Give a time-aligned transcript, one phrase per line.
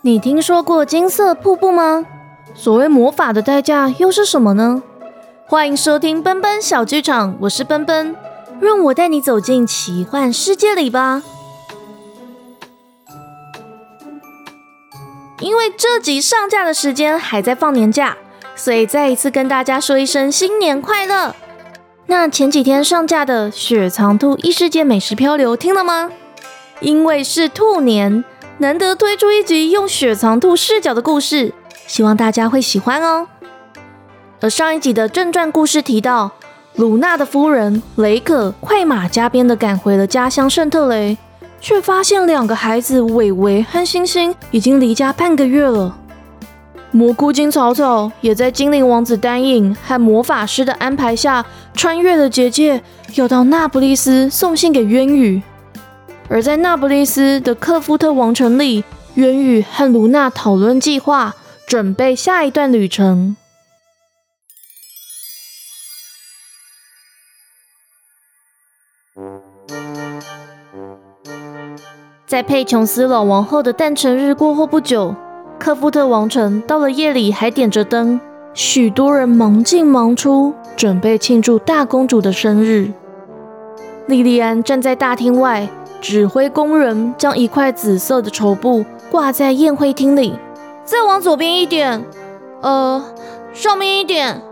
[0.00, 2.04] 你听说过金色瀑布吗？
[2.52, 4.82] 所谓魔法的代价又是什么呢？
[5.46, 8.16] 欢迎收听奔奔小剧场，我是奔奔，
[8.60, 11.22] 让我带你走进奇幻世界里吧。
[15.38, 18.16] 因为这集上架的时间还在放年假，
[18.56, 21.36] 所以再一次跟大家说一声新年快乐。
[22.06, 26.10] 那前几天上架的《雪藏兔异世界美食漂流》听了吗？
[26.82, 28.22] 因为是兔年。
[28.58, 31.52] 难得推出一集用雪藏兔视角的故事，
[31.86, 33.26] 希望大家会喜欢哦。
[34.40, 36.30] 而上一集的正传故事提到，
[36.76, 41.16] 鲁娜的夫人雷可快马加鞭的赶回了家乡圣特雷，
[41.60, 45.96] 却发现两个孩子伟伟和星星已经离家半个月了。
[46.92, 52.80] 蘑菇精草草也在精灵王子丹影和魔法师的安排下，穿越了结界，
[53.14, 55.42] 要到那不勒斯送信给渊羽。
[56.32, 58.82] 而在那不勒斯的克夫特王城里，
[59.16, 61.34] 渊羽和卢娜讨论计划，
[61.66, 63.36] 准备下一段旅程。
[72.26, 75.14] 在佩琼斯老王后的诞辰日过后不久，
[75.58, 78.18] 克夫特王城到了夜里还点着灯，
[78.54, 82.90] 许多人忙进忙出，准备庆祝大公主的生日。
[84.06, 85.68] 莉莉安站在大厅外。
[86.02, 90.34] 指挥工人将一块紫色的绸布挂在宴会厅里，
[90.84, 92.04] 再往左边一点，
[92.60, 93.02] 呃，
[93.54, 94.42] 上面一点，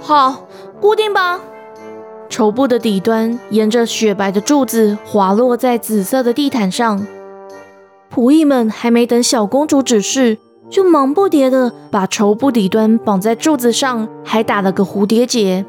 [0.00, 0.46] 好，
[0.80, 1.38] 固定吧。
[2.30, 7.06] 绸布的底端沿着雪白的柱子滑落在紫色的地毯上。
[8.12, 10.38] 仆役们还没等小公主指示，
[10.70, 15.66] 就忙不迭的把绸布底端绑在柱子上，还打了个蝴蝶结。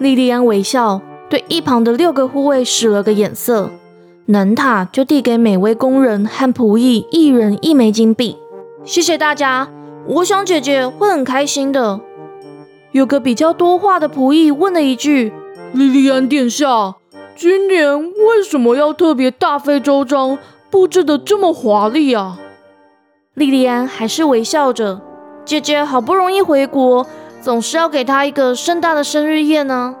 [0.00, 3.70] 莉莉安微笑，对一旁的六个护卫使了个眼色。
[4.30, 8.36] 南塔就递给每位工人和仆役一人一枚金币，
[8.84, 9.68] 谢谢大家。
[10.06, 11.98] 我想姐姐会很开心的。
[12.92, 15.32] 有个比较多话的仆役问了一句
[15.74, 16.94] ：“莉莉安殿下，
[17.34, 20.38] 今年为什么要特别大费周章，
[20.70, 22.38] 布置的这么华丽啊？”
[23.34, 25.00] 莉莉安还是微笑着
[25.44, 27.04] ：“姐姐好不容易回国，
[27.40, 29.96] 总是要给她一个盛大的生日宴呢。”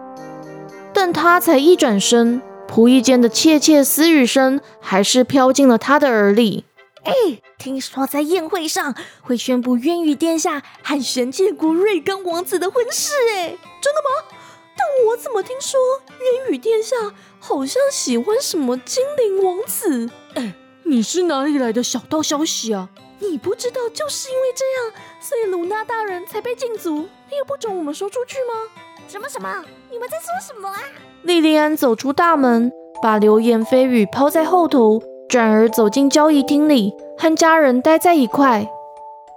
[0.94, 2.40] 但她才一转身。
[2.70, 6.64] 仆役间的窃窃私语声还是飘进了他的耳里。
[7.02, 7.12] 哎，
[7.58, 13.12] 听说在宴会上会宣布渊羽殿下和玄界国瑞刚王子的婚事。
[13.34, 13.48] 哎，
[13.82, 14.36] 真的吗？
[14.76, 15.80] 但我怎么听说
[16.20, 16.94] 渊羽殿下
[17.40, 20.08] 好像喜欢什么精灵王子？
[20.34, 20.54] 哎，
[20.84, 22.88] 你是哪里来的小道消息啊？
[23.18, 27.08] 你不知道，就是因为这样，所以鲁娜大人才被禁足。
[27.28, 28.84] 你也不准我们说出去吗？
[29.08, 29.64] 什么什么？
[29.90, 30.80] 你们在说什么啊？
[31.22, 32.72] 莉莉安走出大门，
[33.02, 38.66] 把流言蜚语抛在后头，转而走进交易厅里，和家人待在一块。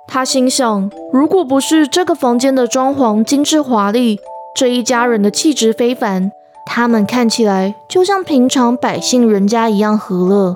[0.07, 4.17] 她心想，如果不是这个房间的装潢精致华丽，
[4.55, 6.31] 这一家人的气质非凡，
[6.65, 10.55] 他们看起来就像平常百姓人家一样和乐。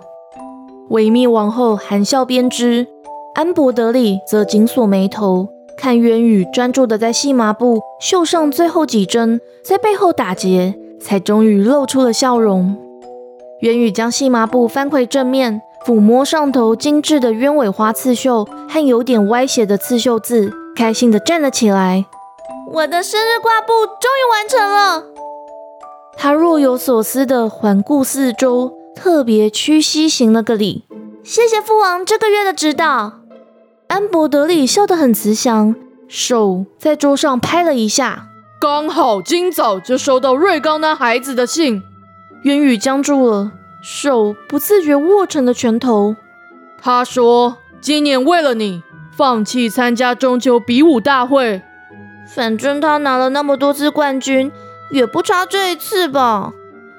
[0.89, 2.87] 维密王后含笑编织，
[3.35, 5.49] 安博德里则紧锁眉头。
[5.77, 12.75] 看渊羽专注的在细麻布绣上最后几针，在背后打结，才终于露出了笑容。
[13.61, 22.05] 元宇将细麻布翻回正面，抚摸上头精致的鸢尾花刺绣和有点歪斜的刺绣字，开心的站了起来。
[22.73, 25.03] 我的生日挂布终于完成了。
[26.17, 30.85] 他若有所思的环顾四周，特别屈膝行了个礼，
[31.23, 33.13] 谢谢父王这个月的指导。
[33.87, 35.73] 安博德里笑得很慈祥，
[36.07, 38.27] 手在桌上拍了一下，
[38.59, 41.83] 刚好今早就收到瑞刚那孩子的信。
[42.41, 43.51] 渊宇僵住了，
[43.83, 46.15] 手不自觉握成了拳头。
[46.81, 48.81] 他说：“今年为了你，
[49.15, 51.61] 放弃参加中秋比武大会。
[52.33, 54.51] 反正他拿了那么多次冠军，
[54.91, 56.51] 也不差这一次吧。”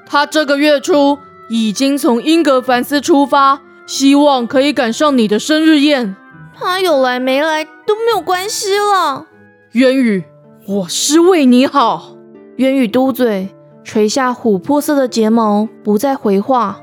[0.07, 6.15] 他这个月初已经从英格凡斯出发，希望可以赶上你的生日宴。
[6.57, 9.27] 他有来没来都没有关系了。
[9.73, 10.25] 渊羽，
[10.69, 12.11] 我是为你好。
[12.57, 13.49] 渊羽嘟嘴，
[13.83, 16.83] 垂下琥珀色的睫毛，不再回话。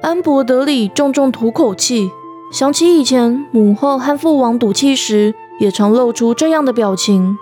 [0.00, 2.10] 安博德里重重吐口气，
[2.50, 7.36] 想起以前母后和父王赌气时，也常露出这样的表情。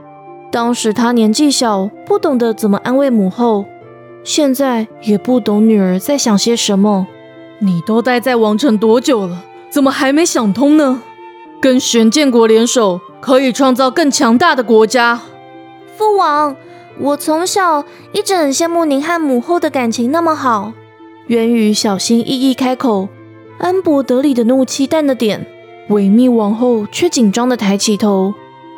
[0.50, 3.64] 当时他年纪小，不懂得怎么安慰母后，
[4.24, 7.06] 现在也不懂女儿在想些什么。
[7.60, 9.44] 你都待在王城多久了？
[9.70, 11.02] 怎么还没想通呢？
[11.60, 15.20] 跟玄剑国联手，可以创造更强大的国家。
[15.98, 16.54] 父王，
[17.00, 20.72] 我从小一直很羡慕您和母后的感情那么好。
[21.26, 23.08] 元宇小心翼翼开口，
[23.58, 25.44] 安博德里的怒气淡了点，
[25.88, 28.32] 维密王后却紧张的抬起头。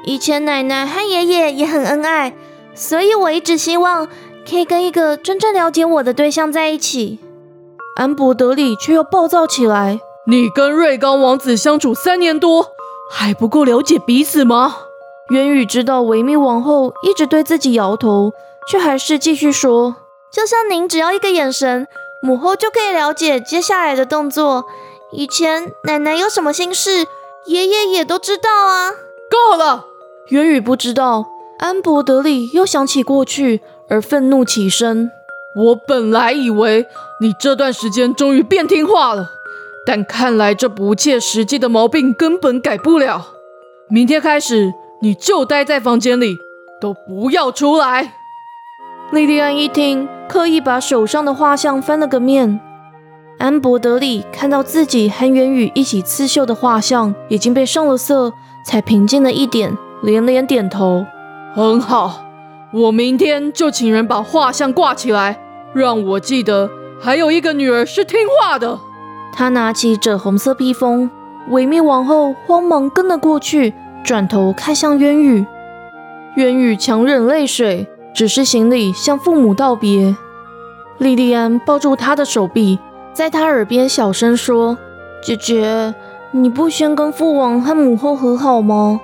[0.06, 2.32] 以前奶奶和爷爷也很恩爱，
[2.74, 4.08] 所以我一直希望
[4.48, 7.18] 可以跟一个真正了解我的对象在一起。
[7.96, 12.68] 安博德里却又暴躁起来：“你跟瑞刚王子相处三年多，
[13.10, 14.74] 还不够了解彼此吗？”
[15.30, 18.32] 渊宇知道维密王后一直对自己摇头，
[18.68, 19.94] 却还是继续说
[20.32, 21.86] ：“就像您只要一个眼神，
[22.20, 24.64] 母后就可以了解接下来的动作。
[25.12, 27.06] 以前奶奶有什么心事，
[27.46, 28.90] 爷爷也都知道啊。”
[29.30, 29.86] 够了！
[30.30, 31.26] 渊宇不知道，
[31.60, 35.12] 安博德里又想起过去，而愤怒起身。
[35.54, 36.86] 我本来以为
[37.20, 39.30] 你这段时间终于变听话了，
[39.86, 43.28] 但看来这不切实际的毛病根本改不了。
[43.88, 44.72] 明天开始。
[45.02, 46.36] 你就待在房间里，
[46.78, 48.12] 都不要出来。
[49.10, 52.60] 莉莉安一听，刻意把手上的画像翻了个面。
[53.38, 61.06] 安博德里看到自己和元宇一起刺绣的画像已经被上了色，才平静了一点，连连点头
[61.56, 62.26] ：“很好，
[62.70, 65.40] 我明天就请人把画像挂起来，
[65.72, 66.68] 让我记得
[67.00, 68.78] 还有一个女儿是听话的。”
[69.32, 71.10] 他拿起赭红色披风，
[71.48, 73.72] 维密王后慌忙跟了过去。
[74.02, 75.46] 转头看向渊宇，
[76.36, 80.16] 渊宇强忍泪水，只是行礼向父母道别。
[80.98, 82.78] 莉莉安抱住他的手臂，
[83.12, 84.76] 在他耳边小声说
[85.22, 85.94] ：“姐姐，
[86.32, 89.00] 你不先跟父王和母后和好吗？”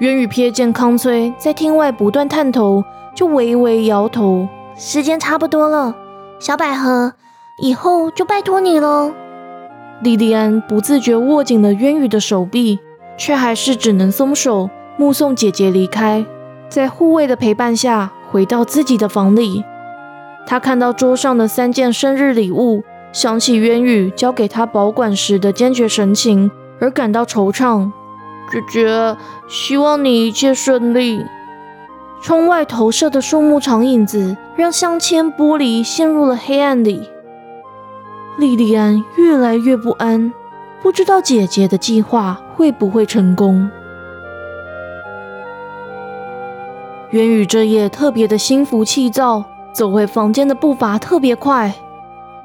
[0.00, 5.94] 渊宇瞥见康崔在厅外不断探头，就微微摇头：“时间差不多了，
[6.38, 7.14] 小百合，
[7.58, 9.12] 以后就拜托你了。”
[10.02, 12.80] 莉莉安不自觉握紧了渊宇的手臂。
[13.16, 16.24] 却还是只能松手，目送姐姐离开。
[16.68, 19.64] 在护卫的陪伴下，回到自己的房里。
[20.46, 22.82] 他看到桌上的三件生日礼物，
[23.12, 26.50] 想起渊宇交给他保管时的坚决神情，
[26.80, 27.90] 而感到惆怅。
[28.50, 29.16] 姐姐，
[29.48, 31.24] 希望你一切顺利。
[32.20, 37.08] 窗外投射的树木长影子，让镶嵌玻璃陷入了黑暗里。
[38.38, 40.32] 莉莉安越来越不安。
[40.82, 43.68] 不知道姐姐的计划会不会成功？
[47.10, 51.72] 元宇这夜特别的心浮气躁，走回房间的步伐特别快。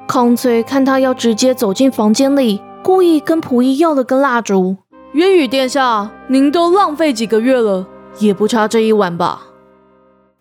[0.06, 4.76] 康崔看他要直接走进房间里，故意跟仆役要了根蜡烛。
[5.12, 7.86] 元宇殿下，您都浪费几个月了，
[8.18, 9.42] 也不差这一晚吧？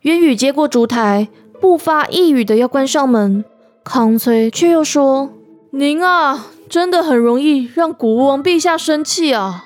[0.01, 1.27] 元宇接过烛台，
[1.59, 3.43] 不发一语的要关上门。
[3.83, 5.29] 康崔却又说
[5.71, 9.65] ：“您啊。”真的很容易让国王陛下生气啊！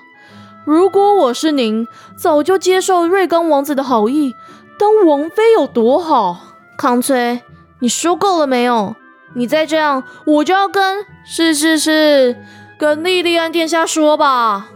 [0.65, 1.85] 如果我是您，
[2.15, 4.33] 早就接受瑞刚王子的好意，
[4.79, 6.39] 当王妃有多好？
[6.77, 7.41] 康崔，
[7.79, 8.95] 你说够了没有？
[9.33, 11.05] 你再这样，我就要跟……
[11.25, 12.38] 是是是，
[12.79, 14.67] 跟莉莉安殿下说吧。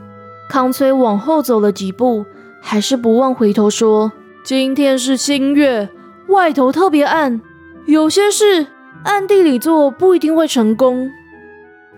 [0.50, 2.26] 康崔往后走了几步，
[2.62, 4.12] 还是不忘回头说
[4.44, 5.90] ：“今天是新月，
[6.28, 7.42] 外头特别暗，
[7.86, 8.68] 有些事
[9.04, 11.10] 暗地里做不一定会成功。”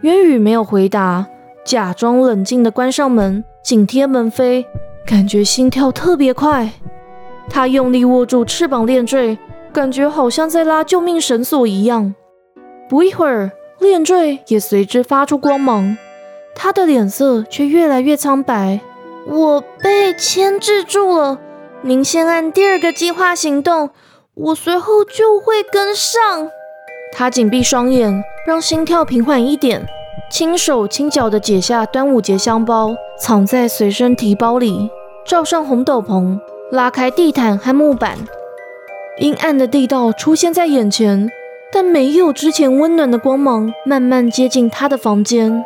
[0.02, 1.28] 渊宇没有回答，
[1.66, 4.66] 假装冷静地关上门，紧贴门扉，
[5.06, 6.72] 感觉心跳特别快。
[7.50, 9.38] 他用力握住翅膀链坠，
[9.74, 12.16] 感觉好像在拉救命绳索一样。
[12.88, 15.98] 不一会儿，链坠也随之发出光芒，
[16.56, 18.80] 他的脸色却越来越苍白。
[19.28, 21.40] 我被牵制住了，
[21.82, 23.90] 您先按第二个计划行动，
[24.34, 26.50] 我随后就会跟上。
[27.12, 28.24] 他紧闭双眼。
[28.48, 29.86] 让心跳平缓一点，
[30.32, 34.90] 轻手轻脚地解下端午节香包，藏在随身提包里，
[35.24, 36.40] 罩上红斗篷，
[36.72, 38.18] 拉开地毯和木板。
[39.20, 41.30] 阴暗的地道出现在眼前，
[41.72, 45.64] 但没有之前温暖的光芒慢慢接近他的房间。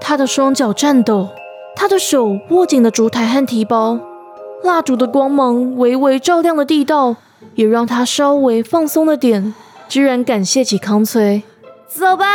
[0.00, 1.30] 他的双脚颤抖，
[1.74, 3.98] 他的手握紧了烛台和提包。
[4.62, 7.16] 蜡烛的光芒微微照亮了地道，
[7.56, 9.52] 也让他稍微放松了点，
[9.88, 11.42] 居然感谢起康崔。
[11.88, 12.26] 走吧，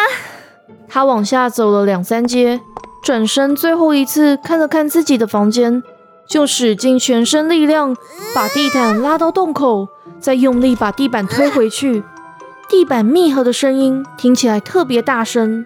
[0.90, 2.60] 他往下走了两三阶，
[3.04, 5.84] 转身最后一次看了看自己的房间，
[6.28, 7.96] 就使尽全身力量
[8.34, 9.88] 把地毯拉到洞口，
[10.20, 12.04] 再用力把地板推回去。
[12.68, 15.66] 地板密合的声音听起来特别大声。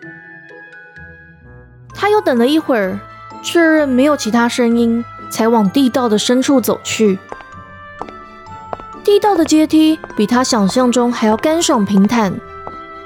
[1.93, 2.99] 他又等了一会儿，
[3.41, 7.17] 确认没有其他声音，才往地道的深处走去。
[9.07, 12.37] 地道的阶梯比他想象中还要干爽平坦。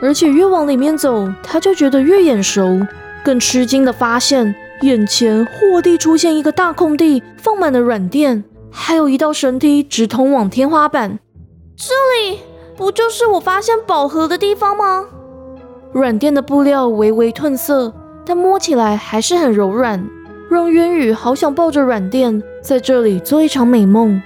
[0.01, 2.79] 而且越往里面走，他就觉得越眼熟。
[3.23, 11.19] 更吃惊的发现，眼前霍地出现一个大空地，放满了软垫，还有一道绳梯直通往天花板。
[11.77, 12.39] 这里
[12.75, 15.05] 不就是我发现宝盒的地方吗？
[15.93, 17.93] 软垫的布料微微褪色，
[18.25, 20.03] 但摸起来还是很柔软，
[20.49, 24.19] 让渊宇好想抱着软垫在这里做一场美梦。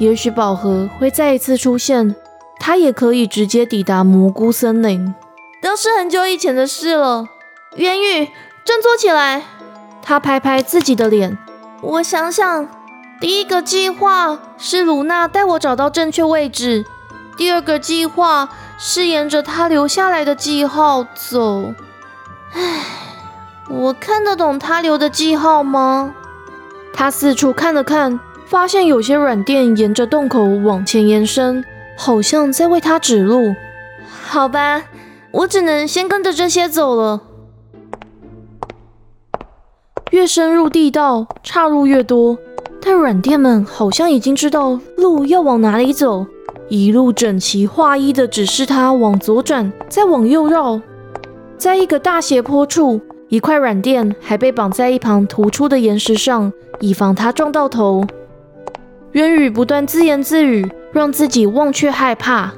[0.00, 2.16] 也许宝盒会再一次出现，
[2.58, 5.14] 他也可以直接抵达蘑菇森林。
[5.60, 7.26] 都是很久以前的事了。
[7.76, 8.28] 渊羽，
[8.64, 9.42] 振作起来！
[10.00, 11.36] 他拍拍自己的脸。
[11.82, 12.66] 我想想，
[13.20, 16.86] 第一个计划是卢娜带我找到正确位置，
[17.36, 18.48] 第二个计划。
[18.82, 21.74] 是沿着他留下来的记号走。
[22.54, 22.80] 唉，
[23.68, 26.14] 我看得懂他留的记号吗？
[26.94, 28.18] 他四处看了看，
[28.50, 31.64] 发现有些软垫沿着洞口往前延伸，
[31.96, 33.54] 好像在为他指路。
[34.08, 34.82] 好吧，
[35.30, 37.20] 我只能先跟着这些走了。
[40.10, 42.36] 越深入地道，岔路越多，
[42.82, 46.26] 但软垫们好像已经知道路要往哪里走。
[46.68, 50.80] 一路整齐划一的指示他往左转，再往右绕。
[51.56, 58.04] 在一个大斜坡处，一块软垫还被绑在一旁突出的岩石上，以防他撞到头。
[59.12, 62.52] 渊羽不断自言自语，让自己忘却害怕。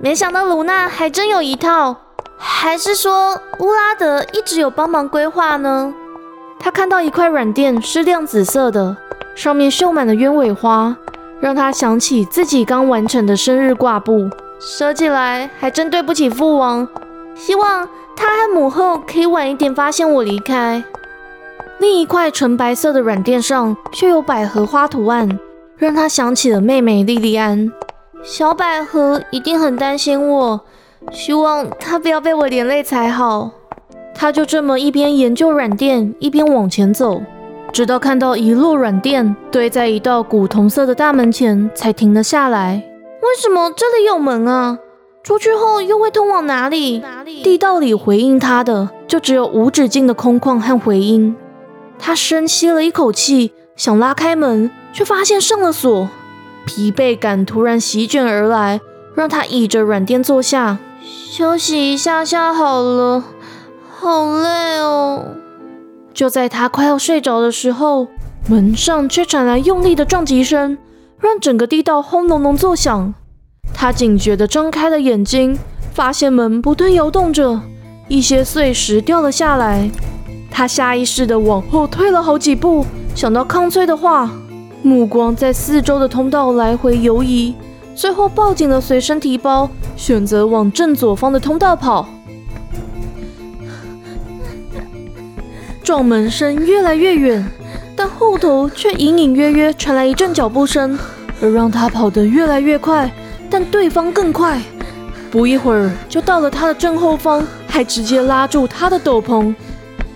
[0.00, 1.96] 没想到卢娜还真有一套，
[2.36, 5.92] 还是说乌拉德一直有帮忙规划呢？
[6.60, 8.96] 他看到一块软垫是亮紫色的，
[9.34, 10.96] 上面绣满了鸢尾花。
[11.38, 16.88] 让他想起自己刚完成的生日挂布，说起来还真对不起父王。
[17.34, 17.86] 希望
[18.16, 20.82] 他和母后可以晚一点发现我离开。
[21.78, 25.38] 另一块纯白色的软垫上却有百合花图案，
[25.78, 27.70] 让他想起了妹妹莉莉安。
[28.22, 30.60] 小百合一定很担心我，
[31.12, 33.50] 希望她不要被我连累才好。
[34.14, 37.20] 他就这么一边研究软垫，一边往前走。
[37.72, 42.82] 直到看到一摞软垫堆在一道古铜色的大门前，才停了下来。
[43.20, 44.78] 为什么这里有门啊？
[45.22, 47.02] 出去后又会通往哪里？
[47.44, 51.36] 地道里回应他的，就只有无止境的空旷和回音。
[51.98, 56.08] 他深吸了一口气，想拉开门，却发现上了锁。
[56.64, 58.80] 疲惫感突然席卷而来，
[59.14, 63.22] 让他倚着软垫坐下，休息一下下好了。
[63.98, 65.36] 好累哦。
[66.14, 68.08] 就在他快要睡着的时候，
[68.48, 70.78] 门上却传来用力的撞击声，
[71.20, 73.12] 让整个地道轰隆隆作响。
[73.74, 75.58] 他警觉地睁开了眼睛，
[75.92, 77.60] 发现门不断摇动着，
[78.08, 79.90] 一些碎石掉了下来。
[80.50, 84.30] 他下意识地往后退了好几步，想到康翠的话，
[84.86, 87.52] 目光在四周的通道来回游移，
[87.96, 92.06] 最后抱紧了随身提包，选择往正左方的通道跑。
[95.82, 97.44] 撞门声越来越远，
[97.96, 100.96] 但后头却隐隐约约传来一阵脚步声，
[101.42, 103.12] 而让他跑得越来越快，
[103.50, 104.62] 但对方更快，
[105.32, 109.52] 不一会儿就到了他的正后方，还直接拉住他的斗篷。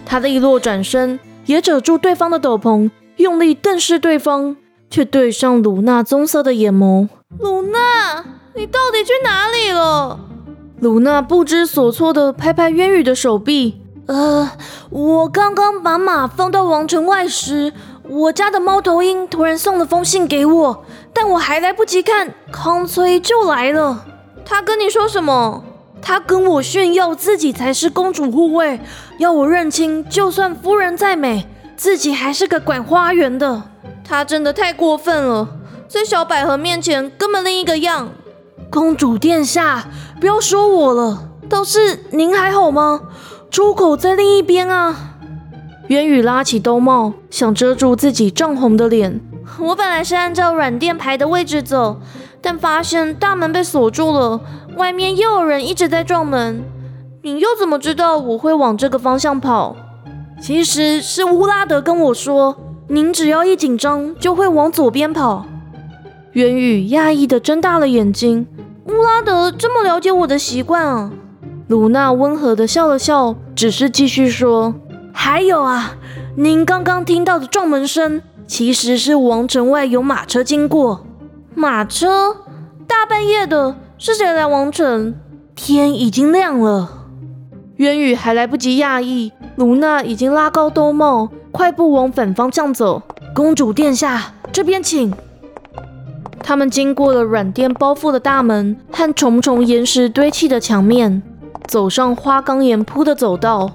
[0.07, 4.57] 他的一落转身，也遮住对方的斗篷，用力瞪视对方，
[4.91, 7.09] 却对上鲁娜棕色的眼眸。
[7.39, 10.19] 鲁娜，你到底去哪里了？
[10.81, 13.81] 鲁娜不知所措的拍拍渊羽的手臂。
[14.07, 14.51] 呃，
[14.91, 17.73] 我刚刚把马放到王城外时，
[18.09, 24.05] 我家的猫头鹰突然送了封信给我，但我还来不及看，康崔就来了。
[24.45, 25.63] 他跟你说什么？
[26.03, 28.81] 他跟我炫耀自己才是公主护卫，
[29.19, 33.63] 要我认清，就算夫人再美，自己还是个管花园的。
[34.11, 35.49] 他真的太过分了，
[35.87, 38.09] 在小百合面前根本另一个样。
[38.69, 39.87] 公主殿下，
[40.21, 43.03] 不要说我了，倒是您还好吗？
[43.53, 45.15] 出口在另一边啊！
[45.87, 49.21] 渊宇拉起兜帽，想遮住自己涨红的脸。
[49.61, 52.01] 我本来是按照软垫牌的位置走，
[52.43, 54.41] 但发现大门被锁住了，
[54.77, 56.65] 外面又有人一直在撞门。
[57.23, 59.77] 你又怎么知道我会往这个方向跑？
[60.43, 62.57] 其实是乌拉德跟我说，
[62.93, 65.47] 您只要一紧张就会往左边跑。
[66.33, 68.49] 渊羽讶异的睁大了眼睛。
[68.87, 71.13] 乌拉德这么了解我的习惯啊！
[71.69, 74.75] 鲁娜温和的笑了笑，只是继续说
[75.15, 75.93] ：“还有啊，
[76.37, 81.07] 您刚刚听到的撞门声，其实是王城外有马车经过。
[81.55, 82.39] 马车？
[82.89, 85.15] 大半夜的，是谁来王城？
[85.55, 87.07] 天已经亮了。”
[87.79, 93.03] 渊羽还来不及讶异，鲁娜已经拉高兜帽，快步往反方向走。
[93.35, 95.13] 公主殿下，这边请。
[96.43, 101.23] 他们经过了软垫包覆的大门和重重岩石堆砌的墙面。
[101.69, 103.71] 走上花岗岩铺的走道，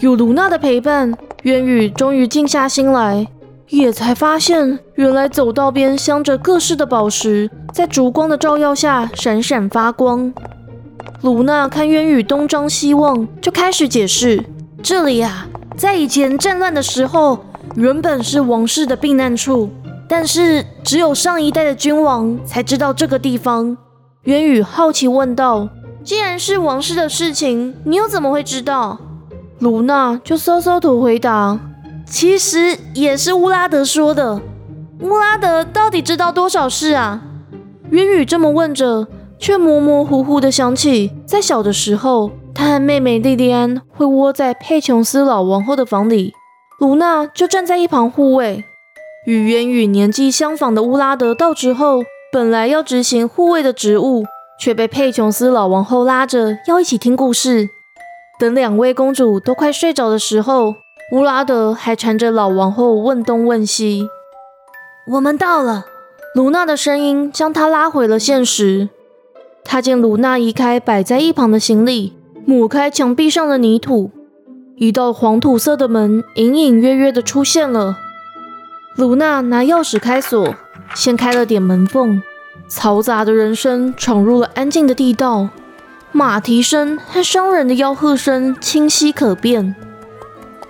[0.00, 3.28] 有卢娜的陪伴，渊羽终于静下心来，
[3.68, 10.32] 也才发现，原来走道边镶着各式的宝石，在烛光的照耀下闪闪发光。
[11.20, 14.42] 卢娜看渊羽东张西望，就开始解释：
[14.82, 15.46] 这里呀，
[15.78, 17.38] 在以前战乱的时候，
[17.76, 19.70] 原本是王室的避难处，
[20.08, 23.76] 但是只有上一代的君王才知道这个地方。
[24.24, 25.68] 渊羽好奇问道
[26.02, 28.98] ：“既然是王室的事情，你又怎么会知道？”
[29.60, 31.60] 卢娜就搔搔头回答
[32.04, 34.40] ：“其实也是乌拉德说的。
[35.02, 37.22] 乌拉德到底知道多少事啊？”
[37.90, 39.06] 渊羽这么问着，
[39.38, 46.34] 却模模糊糊的想起，在小的时候，他和妹妹莉莉安会窝在佩琼斯老王后的房里，
[46.80, 48.64] 卢娜就站在一旁护卫。
[49.26, 54.24] 与渊羽年纪相仿的乌拉德到职后，本来要执行护卫的职务，
[54.58, 57.68] 却被佩琼斯老王后拉着要一起听故事。
[58.40, 60.74] 等两位公主都快睡着的时候，
[61.12, 64.08] 乌拉德还缠着老王后问东问西。
[65.12, 65.84] 我们到了。
[66.34, 68.88] 卢娜的声音将他拉回了现实。
[69.64, 72.17] 他见卢娜移开摆在一旁的行李，
[72.48, 74.10] 抹开墙壁上的泥土，
[74.76, 77.98] 一道黄土色的门隐隐约约的出现了。
[78.96, 80.54] 卢娜拿钥匙开锁，
[80.94, 82.22] 掀开了点门缝，
[82.66, 85.50] 嘈杂的人声闯入了安静的地道，
[86.10, 89.74] 马蹄声和商人的吆喝声清晰可辨。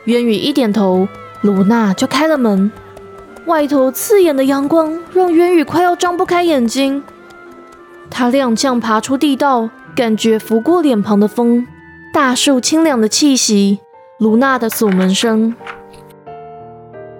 [0.07, 1.07] 渊羽一点头，
[1.43, 2.73] 卢娜就开了门。
[3.47, 7.05] 外头刺眼的阳光让渊羽快要张不开眼睛。
[8.11, 11.67] 他踉跄爬出地道，感觉拂过脸庞的风，
[12.15, 13.81] 大树清凉的气息，
[14.21, 15.57] 卢娜的锁门声。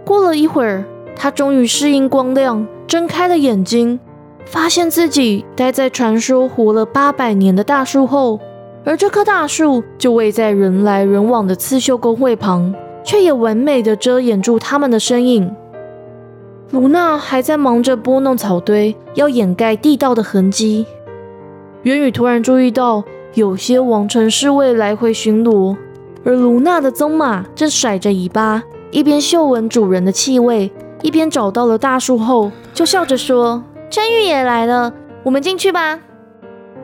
[0.05, 0.85] 过了一会儿，
[1.17, 3.99] 他终于适应光亮，睁开了眼睛，
[4.47, 8.39] 发现自己待在传说活了八百年的大树后，
[8.85, 15.53] 而这棵大树就位在人来人往的刺绣工会旁，却也完美的遮掩住他们的身影。
[16.71, 20.87] 卢娜还在忙着拨弄草堆，要掩盖地道的痕迹。
[21.89, 23.03] 元宇突然注意到，
[23.33, 25.75] 有些王城侍卫来回巡逻，
[26.23, 35.99] 而卢娜的棕马正甩着尾巴，一边嗅闻主人的气味，一边找到了大树后，就笑着说：“真玉也来了，我们进去吧。”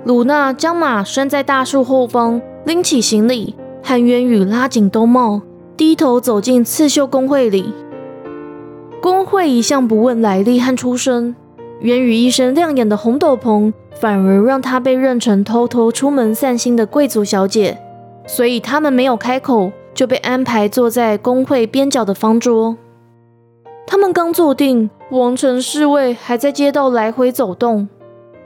[0.07, 5.43] 卢娜将马拴在大树后方，拎起行李，和元宇拉紧兜帽，
[5.77, 7.75] 低头走进刺绣工会里。
[9.03, 11.37] 工会一向不问来历和出身，
[11.85, 13.71] 源于一身亮眼的红斗篷，
[14.01, 17.79] 反而让她被认成偷偷出门散心的贵族小姐。
[18.27, 22.79] 所以他们没有开口，就被安排坐在工会边角的方桌。
[23.87, 27.87] 他们刚坐定，王城侍卫还在街道来回走动。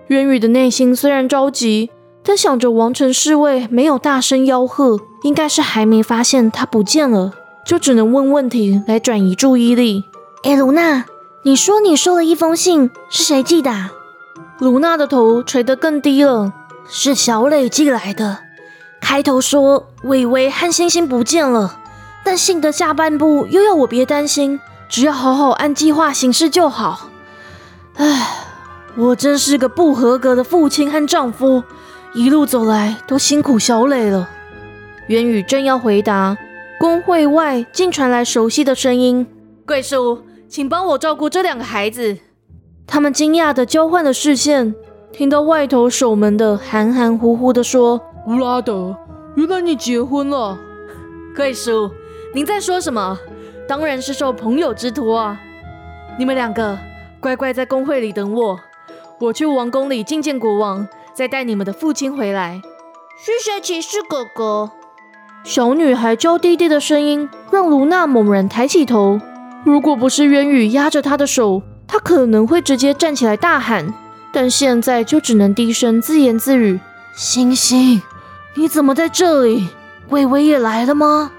[0.09, 1.91] 渊宇的内心虽然着急，
[2.25, 10.03] 但想着王城侍卫没有大声吆喝，应该是还没发现他不见了，就只能问问题来转移注意力。
[10.43, 11.05] 哎，卢娜，
[11.45, 13.71] 你说你收了一封信，是谁寄的？
[14.59, 16.53] 卢娜的头垂得更低了。
[16.91, 18.39] 是小磊寄来的。
[19.01, 21.79] 开头说伟伟和星星不见了，
[22.25, 27.09] 但信的下半部又要我别担心，只要好好按计划行事就好。
[27.97, 28.27] 唉，
[28.97, 31.63] 我真是个不合格的父亲和丈夫，
[32.15, 34.29] 一路走来都辛苦小磊了。
[35.07, 36.37] 元宇正要回答，
[36.81, 39.25] 工会外竟传来熟悉的声音
[39.65, 42.17] ：“贵叔。”请帮我照顾这两个孩子。
[42.87, 44.75] 他们惊讶的交换了视线，
[45.13, 48.97] 听到外头守门的含含糊糊的说：“乌拉德，
[49.37, 50.59] 原来你结婚了。”
[51.37, 51.91] 贵叔，
[52.35, 53.19] 您在说什么？
[53.69, 55.39] 当然是受朋友之托啊！
[56.19, 56.79] 你们两个
[57.21, 58.59] 乖乖在公会里等我，
[59.21, 62.63] 我去王宫里觐见国王，再带你们的父亲回来。
[63.19, 64.71] 谢谢骑士哥哥。
[65.45, 69.21] 小女孩娇滴滴的声音让卢娜猛然抬起头。
[69.65, 73.93] 如果不是渊羽压着他的手，他可能会直接站起来大喊。
[74.33, 76.79] 但现在就只能低声自言自语
[77.17, 78.03] ：“星星，
[78.55, 79.69] 你怎么在这里？
[80.11, 81.33] 微微也来了吗？”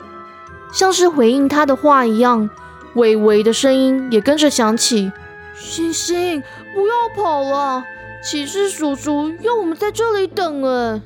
[0.73, 2.49] 像是回应他的话一样，
[2.95, 5.11] 微微的声音也跟着响起
[5.55, 6.41] ：“星星，
[6.73, 7.83] 不要跑了，
[8.23, 11.01] 骑士叔叔要我们在这里等。”哎。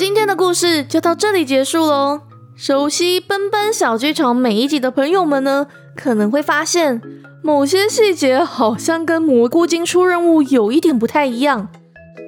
[0.00, 2.22] 今天的故事就到这里结束喽。
[2.56, 7.02] 熟悉奔奔小剧场每一集的朋友们呢，可能会发现
[7.42, 11.68] 某些细节好像跟蘑菇精出任务有一点不太一样。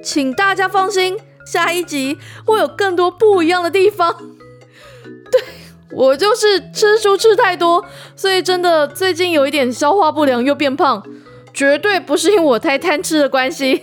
[0.03, 4.15] 请大家放心，下一集会有更多不一样的地方。
[5.31, 5.41] 对
[5.93, 7.83] 我就是吃书吃太多，
[8.15, 11.03] 所以真的最近有一点消化不良又变胖，
[11.51, 13.81] 绝对不是因为我太贪吃的关系。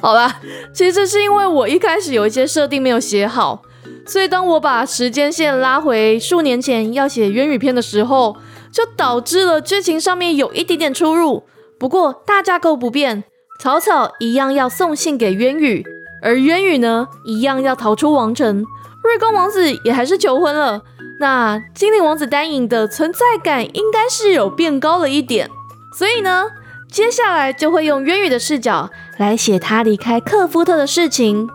[0.00, 0.40] 好吧，
[0.72, 3.62] 其实是因为我一开始有一些设定没有写好，
[4.06, 8.36] 所以当我把时间线拉回数年前要写渊羽篇的时候，
[8.72, 11.44] 就导致了剧情上面有一点点出入。
[11.78, 13.24] 不过大架构不变，
[13.60, 15.84] 草草一样要送信给渊羽，
[16.22, 18.64] 而渊羽呢，一样要逃出王城。
[19.02, 20.82] 瑞光王子也还是求婚了。
[21.18, 25.50] 那精灵王子丹影的存在感应该是有变高了一点。
[25.96, 26.46] 所以呢，
[26.90, 28.90] 接下来就会用渊羽的视角
[29.22, 31.48] 来写他离开克夫特的事情。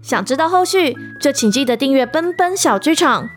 [0.00, 3.28] 想知道后续，就请记得订阅奔奔小剧场。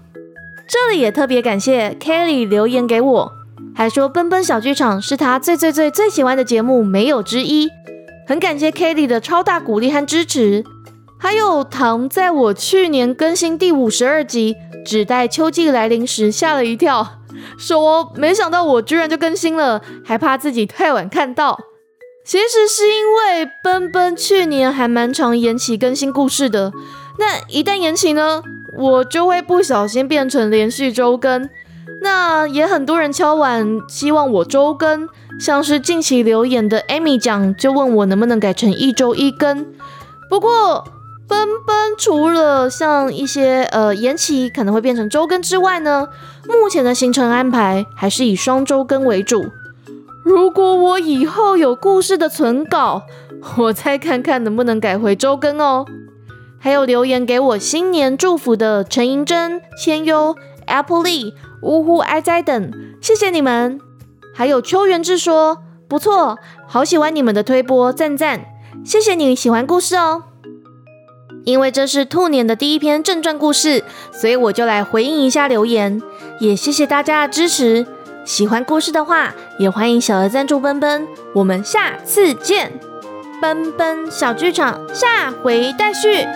[0.68, 3.32] 这里也特别感谢 Kelly 留言给我，
[3.76, 7.70] 还说奔奔小剧场是他最最最最喜欢的节目，没有之一。
[8.28, 10.64] 很感谢 Kelly 的超大鼓励和支持。
[11.20, 17.20] 还有唐，在我去年更新第五十二集，只待秋季来临时吓了一跳，
[17.58, 21.60] 说没想到我居然就更新了，还怕自己太晚看到。
[22.24, 26.72] 其实是因为奔奔去年还蛮常延期更新故事的，
[27.18, 28.44] 那一旦延期呢，
[28.78, 31.50] 我就会不小心变成连续周更。
[32.04, 35.08] 那也很多人敲碗希望我周更，
[35.40, 39.66] 像是近期留言的 Amy 讲，就问我能不能改成一周一更。
[40.30, 40.84] 不过
[41.28, 46.08] 奔奔除了像一些呃延期可能会变成周更之外呢，
[46.48, 49.52] 目前的行程安排还是以双周更为主。
[50.24, 53.04] 如果我以后有故事的存稿，
[53.58, 55.86] 我再看看能不能改回周更哦。
[56.60, 60.36] 还有留言给我新年祝福的陈银珍、千优、
[60.68, 63.80] Apple Lee、呜呼哀哉等，谢谢你们。
[64.36, 65.58] 还有邱元志说
[65.88, 68.46] 不错，好喜欢你们的推播，赞赞，
[68.86, 70.24] 谢谢你喜欢故事哦。
[71.44, 76.00] 因为这是兔年的第一篇正传故事，所以我就来回应一下留言，
[76.40, 77.88] 也谢谢大家的支持。
[78.26, 81.08] 喜欢故事的话，也欢迎小额赞助奔奔。
[81.34, 82.72] 我们下次见，
[83.42, 86.28] 奔奔小剧场下回待续。